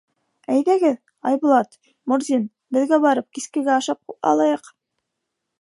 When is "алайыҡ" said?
4.33-4.77